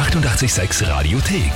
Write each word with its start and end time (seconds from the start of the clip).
886 0.00 0.88
Radiothek. 0.88 1.52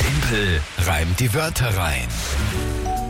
Tempel 0.00 0.60
reimt 0.78 1.20
die 1.20 1.32
Wörter 1.32 1.68
rein. 1.76 2.08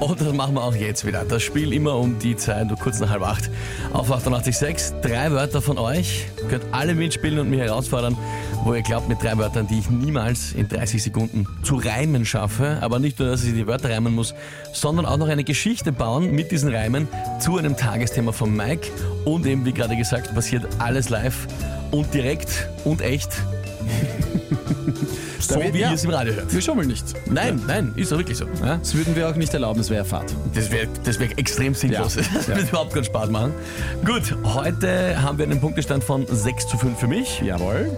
Und 0.00 0.20
das 0.20 0.34
machen 0.34 0.54
wir 0.54 0.62
auch 0.62 0.74
jetzt 0.74 1.06
wieder. 1.06 1.24
Das 1.24 1.42
Spiel 1.42 1.72
immer 1.72 1.96
um 1.96 2.18
die 2.18 2.36
Zeit, 2.36 2.68
kurz 2.82 3.00
nach 3.00 3.08
halb 3.08 3.22
acht. 3.22 3.50
Auf 3.94 4.12
88.6. 4.12 5.00
Drei 5.00 5.32
Wörter 5.32 5.62
von 5.62 5.78
euch. 5.78 6.26
Ihr 6.42 6.48
könnt 6.48 6.64
alle 6.72 6.94
mitspielen 6.94 7.38
und 7.38 7.48
mich 7.48 7.60
herausfordern, 7.60 8.18
wo 8.64 8.74
ihr 8.74 8.82
glaubt, 8.82 9.08
mit 9.08 9.22
drei 9.22 9.38
Wörtern, 9.38 9.66
die 9.66 9.78
ich 9.78 9.88
niemals 9.88 10.52
in 10.52 10.68
30 10.68 11.02
Sekunden 11.02 11.46
zu 11.62 11.76
reimen 11.76 12.26
schaffe. 12.26 12.76
Aber 12.82 12.98
nicht 12.98 13.18
nur, 13.18 13.28
dass 13.28 13.44
ich 13.44 13.54
die 13.54 13.66
Wörter 13.66 13.88
reimen 13.88 14.14
muss, 14.14 14.34
sondern 14.74 15.06
auch 15.06 15.16
noch 15.16 15.28
eine 15.28 15.44
Geschichte 15.44 15.90
bauen 15.90 16.32
mit 16.32 16.52
diesen 16.52 16.70
Reimen 16.70 17.08
zu 17.40 17.56
einem 17.56 17.78
Tagesthema 17.78 18.32
von 18.32 18.54
Mike. 18.54 18.90
Und 19.24 19.46
eben, 19.46 19.64
wie 19.64 19.72
gerade 19.72 19.96
gesagt, 19.96 20.34
passiert 20.34 20.66
alles 20.78 21.08
live 21.08 21.46
und 21.94 22.12
direkt 22.12 22.68
und 22.84 23.00
echt. 23.00 23.30
so 25.38 25.60
wie 25.60 25.78
ja. 25.78 25.90
ihr 25.90 25.94
es 25.94 26.04
im 26.04 26.10
Radio 26.10 26.34
hört. 26.34 26.52
Wir 26.52 26.60
schummeln 26.60 26.88
nicht. 26.88 27.04
Nein, 27.30 27.62
nein, 27.66 27.92
ist 27.96 28.10
doch 28.10 28.18
wirklich 28.18 28.38
so. 28.38 28.46
Ja? 28.60 28.78
Das 28.78 28.94
würden 28.94 29.14
wir 29.14 29.28
auch 29.28 29.36
nicht 29.36 29.54
erlauben, 29.54 29.80
es 29.80 29.90
wäre 29.90 30.04
Fahrt. 30.04 30.34
Das 30.54 30.72
wäre 30.72 30.88
das 31.04 31.20
wär 31.20 31.28
extrem 31.38 31.74
sinnlos. 31.74 32.16
Ja. 32.16 32.22
Das 32.34 32.48
wird 32.48 32.68
überhaupt 32.68 32.94
keinen 32.94 33.04
Spaß 33.04 33.30
machen. 33.30 33.52
Gut, 34.04 34.34
heute 34.44 35.20
haben 35.22 35.38
wir 35.38 35.44
einen 35.44 35.60
Punktestand 35.60 36.02
von 36.02 36.26
6 36.26 36.66
zu 36.66 36.78
5 36.78 36.98
für 36.98 37.06
mich. 37.06 37.40
Jawohl. 37.40 37.96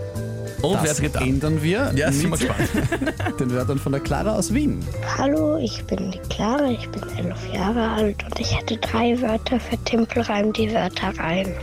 Und 0.63 0.73
wer 0.83 0.89
Das 0.89 0.97
tritt 0.99 1.17
an? 1.17 1.29
ändern 1.29 1.63
wir 1.63 1.93
Ja, 1.95 2.11
sind 2.13 2.31
wir 2.31 2.39
gespannt. 2.39 2.69
den 3.41 3.53
Wörtern 3.53 3.79
von 3.79 3.93
der 3.93 4.01
Clara 4.01 4.35
aus 4.35 4.53
Wien. 4.53 4.85
Hallo, 5.17 5.59
ich 5.59 5.85
bin 5.85 6.11
die 6.11 6.19
Clara, 6.31 6.71
ich 6.71 6.89
bin 6.91 7.03
elf 7.17 7.55
Jahre 7.55 7.91
alt 7.91 8.25
und 8.25 8.39
ich 8.41 8.59
hätte 8.59 8.77
drei 8.79 9.21
Wörter 9.21 9.61
für 9.61 9.77
Tempelreim 9.85 10.53
die 10.53 10.73
Wörter 10.73 11.13
rein. 11.19 11.55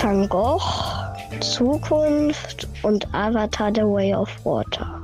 Van 0.00 0.28
Gogh, 0.28 0.60
Zukunft 1.40 2.68
und 2.82 3.12
Avatar 3.14 3.72
The 3.74 3.82
Way 3.82 4.14
of 4.14 4.28
Water. 4.44 5.00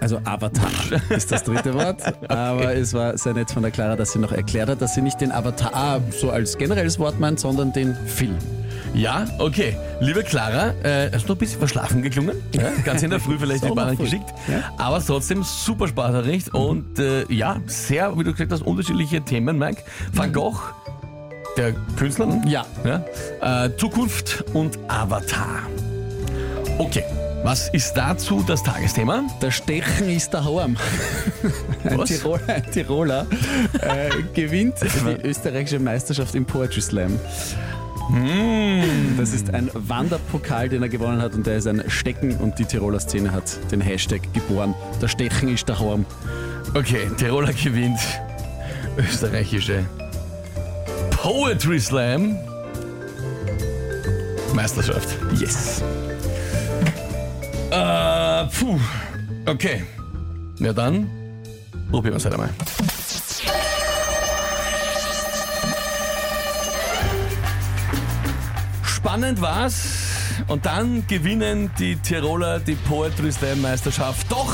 Also 0.00 0.18
Avatar 0.24 0.70
ist 1.10 1.30
das 1.30 1.44
dritte 1.44 1.72
Wort. 1.74 2.02
Aber 2.28 2.74
es 2.74 2.92
war 2.92 3.16
sehr 3.16 3.34
nett 3.34 3.50
von 3.50 3.62
der 3.62 3.70
Clara, 3.70 3.94
dass 3.94 4.12
sie 4.12 4.18
noch 4.18 4.32
erklärt 4.32 4.68
hat, 4.68 4.82
dass 4.82 4.94
sie 4.94 5.02
nicht 5.02 5.20
den 5.20 5.30
Avatar 5.30 6.00
so 6.10 6.30
als 6.30 6.58
generelles 6.58 6.98
Wort 6.98 7.20
meint, 7.20 7.38
sondern 7.38 7.72
den 7.72 7.94
Film. 8.06 8.36
Ja, 8.94 9.24
okay. 9.38 9.76
Liebe 10.00 10.22
Clara, 10.22 10.74
äh, 10.82 11.10
hast 11.12 11.24
du 11.24 11.28
noch 11.28 11.36
ein 11.36 11.38
bisschen 11.38 11.58
verschlafen 11.60 12.02
geklungen? 12.02 12.36
Ja, 12.52 12.70
ganz 12.84 13.02
in 13.02 13.10
der 13.10 13.20
Früh 13.20 13.38
vielleicht 13.38 13.64
die 13.68 13.70
Bahn 13.70 13.96
geschickt. 13.96 14.28
Ja. 14.48 14.72
Aber 14.76 15.02
trotzdem 15.04 15.42
super 15.44 15.88
Sprachnachricht 15.88 16.52
und 16.52 16.98
äh, 16.98 17.24
ja, 17.32 17.60
sehr, 17.66 18.18
wie 18.18 18.24
du 18.24 18.32
gesagt 18.32 18.52
hast, 18.52 18.62
unterschiedliche 18.62 19.22
Themen, 19.22 19.56
Mike. 19.56 19.82
Van 20.12 20.32
Gogh, 20.32 20.60
der 21.56 21.72
Künstler? 21.96 22.40
Ja. 22.46 22.64
Ja? 22.84 23.64
Äh, 23.64 23.76
Zukunft 23.76 24.44
und 24.52 24.78
Avatar. 24.88 25.62
Okay, 26.78 27.04
was 27.44 27.68
ist 27.70 27.94
dazu 27.94 28.44
das 28.46 28.62
Tagesthema? 28.62 29.24
Der 29.40 29.50
Stechen 29.50 30.08
ist 30.08 30.32
daheim. 30.32 30.76
Ein 31.84 31.98
Was? 31.98 32.08
Tiroler, 32.08 32.40
ein 32.48 32.70
Tiroler 32.70 33.26
äh, 33.80 34.10
gewinnt 34.32 34.74
die 34.80 35.26
österreichische 35.28 35.80
Meisterschaft 35.80 36.34
im 36.34 36.44
Poetry 36.44 36.80
Slam. 36.80 37.18
Hm. 38.10 39.16
Das 39.16 39.32
ist 39.32 39.52
ein 39.54 39.70
Wanderpokal, 39.74 40.68
den 40.68 40.82
er 40.82 40.88
gewonnen 40.88 41.20
hat 41.20 41.34
und 41.34 41.46
der 41.46 41.56
ist 41.56 41.66
ein 41.66 41.82
Stecken 41.88 42.36
und 42.36 42.58
die 42.58 42.64
Tiroler 42.64 43.00
Szene 43.00 43.32
hat 43.32 43.58
den 43.70 43.80
Hashtag 43.80 44.20
geboren. 44.34 44.74
Der 45.00 45.08
Stechen 45.08 45.48
ist 45.48 45.68
daheim. 45.68 46.04
Okay, 46.74 47.10
Tiroler 47.16 47.52
gewinnt 47.52 48.00
österreichische 48.98 49.84
Poetry 51.22 51.78
Slam 51.78 52.36
Meisterschaft. 54.54 55.16
Yes. 55.38 55.80
Äh, 57.70 58.44
puh. 58.46 58.76
Okay. 59.46 59.84
Ja 60.58 60.72
dann, 60.72 61.08
probieren 61.92 62.14
wir 62.14 62.16
es 62.16 62.24
halt 62.24 62.34
einmal. 62.34 62.50
Spannend 68.84 69.40
war's. 69.40 69.84
Und 70.48 70.66
dann 70.66 71.06
gewinnen 71.06 71.70
die 71.78 71.94
Tiroler 71.94 72.58
die 72.58 72.74
Poetry 72.74 73.30
Slam 73.30 73.60
Meisterschaft. 73.60 74.26
Doch, 74.28 74.52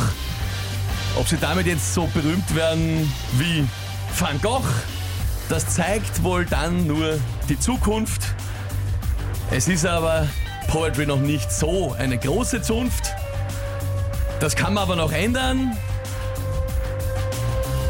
ob 1.18 1.26
sie 1.26 1.38
damit 1.38 1.66
jetzt 1.66 1.94
so 1.94 2.06
berühmt 2.12 2.54
werden 2.54 3.10
wie 3.38 3.66
Van 4.18 4.38
Gogh, 4.42 4.68
das 5.48 5.74
zeigt 5.74 6.22
wohl 6.22 6.44
dann 6.44 6.86
nur 6.86 7.18
die 7.48 7.58
Zukunft. 7.58 8.22
Es 9.50 9.68
ist 9.68 9.86
aber 9.86 10.26
Poetry 10.66 11.06
noch 11.06 11.20
nicht 11.20 11.50
so 11.50 11.94
eine 11.98 12.18
große 12.18 12.62
Zunft. 12.62 13.14
Das 14.40 14.54
kann 14.54 14.74
man 14.74 14.82
aber 14.84 14.96
noch 14.96 15.12
ändern. 15.12 15.76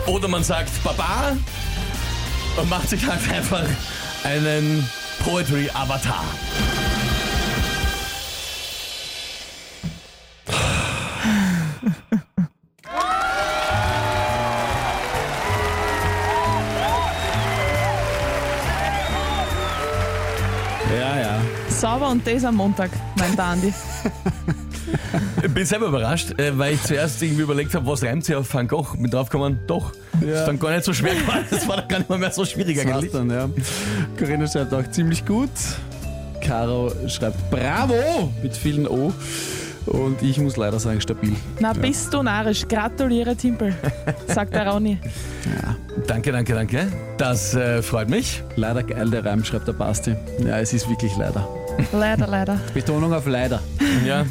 Oder 0.07 0.29
man 0.29 0.43
sagt 0.45 0.71
Baba 0.85 1.37
und 2.57 2.71
macht 2.71 2.89
sich 2.89 3.07
halt 3.07 3.21
einfach 3.33 3.67
einen 4.25 4.89
Poetry-Avatar. 5.25 6.25
Sauber 21.79 22.11
und 22.11 22.27
das 22.27 22.45
am 22.45 22.57
Montag, 22.57 22.91
mein 23.17 23.37
der 23.37 23.45
Andi. 23.45 23.73
Ich 25.45 25.53
bin 25.55 25.65
selber 25.65 25.87
überrascht, 25.89 26.39
äh, 26.41 26.57
weil 26.59 26.75
ich 26.75 26.83
zuerst 26.83 27.23
irgendwie 27.23 27.43
überlegt 27.43 27.75
habe, 27.75 27.87
was 27.87 28.03
reimt 28.03 28.25
sich 28.25 28.35
auf 28.35 28.53
Van 28.53 28.67
Gogh. 28.67 28.97
Bin 28.97 29.11
draufgekommen, 29.11 29.61
doch. 29.67 29.93
Ja. 30.21 30.41
Ist 30.41 30.47
dann 30.47 30.59
gar 30.59 30.71
nicht 30.73 30.85
so 30.85 30.93
schwer 30.93 31.15
geworden. 31.15 31.45
Das 31.51 31.69
war 31.69 31.77
dann 31.77 31.89
gar 31.89 31.99
nicht 31.99 32.11
mehr 32.11 32.33
so 32.33 32.45
schwierig 32.45 32.77
Das 32.79 32.87
war's 32.87 32.95
eigentlich. 32.97 33.13
dann, 33.13 33.31
ja. 33.31 33.49
Corinna 34.19 34.47
schreibt 34.49 34.75
auch 34.75 34.91
ziemlich 34.91 35.25
gut. 35.25 35.51
Caro 36.41 36.91
schreibt 37.07 37.51
Bravo 37.51 38.33
mit 38.43 38.57
vielen 38.57 38.89
O. 38.89 39.13
Und 39.87 40.21
ich 40.23 40.39
muss 40.39 40.57
leider 40.57 40.79
sagen, 40.81 41.01
stabil. 41.01 41.35
Na, 41.61 41.73
bist 41.73 42.13
du 42.13 42.23
narrisch. 42.23 42.67
Gratuliere, 42.67 43.37
Timpel, 43.37 43.75
sagt 44.27 44.55
der 44.55 44.67
Rauni. 44.67 44.99
Ja. 45.63 45.77
Danke, 46.07 46.33
danke, 46.33 46.55
danke. 46.55 46.93
Das 47.17 47.55
äh, 47.55 47.83
freut 47.83 48.09
mich. 48.11 48.43
Leider 48.57 48.83
geil, 48.83 49.11
der 49.11 49.25
Reim, 49.25 49.45
schreibt 49.45 49.69
der 49.69 49.73
Basti. 49.73 50.15
Ja, 50.45 50.59
es 50.59 50.73
ist 50.73 50.89
wirklich 50.89 51.17
leider. 51.17 51.47
Leider, 51.93 52.27
leider. 52.27 52.61
Betonung 52.75 53.13
auf 53.13 53.27
leider. 53.27 53.61
Ja. 54.07 54.25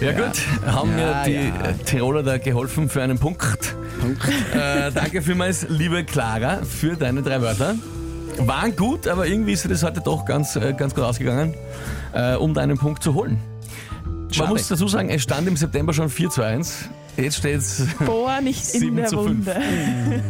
Ja, 0.00 0.12
gut, 0.12 0.40
haben 0.66 0.94
mir 0.94 1.02
Ja, 1.02 1.24
die 1.24 1.32
ja. 1.34 1.72
Tiroler 1.84 2.22
da 2.22 2.38
geholfen 2.38 2.88
für 2.88 3.02
einen 3.02 3.18
Punkt. 3.18 3.74
Punkt. 4.00 4.22
Äh, 4.54 4.90
danke 4.92 5.20
vielmals, 5.20 5.66
liebe 5.68 6.04
Clara, 6.04 6.60
für 6.64 6.96
deine 6.96 7.22
drei 7.22 7.42
Wörter. 7.42 7.74
Waren 8.38 8.74
gut, 8.74 9.06
aber 9.06 9.26
irgendwie 9.26 9.52
ist 9.52 9.64
dir 9.64 9.68
das 9.68 9.82
heute 9.82 10.00
doch 10.00 10.24
ganz, 10.24 10.56
äh, 10.56 10.72
ganz 10.72 10.94
gut 10.94 11.04
ausgegangen, 11.04 11.52
äh, 12.14 12.34
um 12.36 12.54
deinen 12.54 12.78
Punkt 12.78 13.02
zu 13.02 13.12
holen. 13.12 13.38
Schade. 14.30 14.44
Man 14.48 14.52
muss 14.56 14.68
dazu 14.68 14.88
sagen, 14.88 15.10
es 15.10 15.22
stand 15.22 15.46
im 15.48 15.56
September 15.56 15.92
schon 15.92 16.08
4 16.08 16.30
zu 16.30 16.42
1. 16.42 16.88
Jetzt 17.18 17.36
steht 17.36 17.58
es, 17.58 17.86
Boah, 18.06 18.40
nicht 18.40 18.72
in 18.72 18.80
Sieben 18.80 18.96
der 18.96 19.06
zu 19.06 19.22
fünf. 19.22 19.46
Runde. 19.48 20.22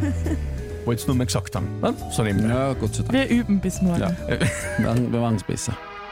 wollte 0.85 1.03
es 1.03 1.07
nur 1.07 1.15
mal 1.15 1.27
gesagt 1.27 1.55
haben. 1.55 1.69
Ne? 1.81 1.95
So 2.11 2.25
nebenbei. 2.25 2.49
Ja, 2.53 2.73
Gott 2.73 2.95
sei 2.97 3.03
Dank. 3.05 3.13
Wir 3.13 3.29
üben 3.29 3.61
bis 3.61 3.81
morgen. 3.83 4.01
Ja. 4.01 4.11
Wir 4.79 5.21
machen 5.21 5.37
es 5.37 5.45
besser. 5.45 5.75